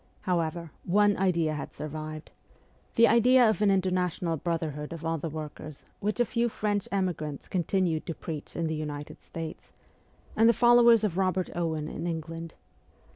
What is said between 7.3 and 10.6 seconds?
continued to preach in the United States, and the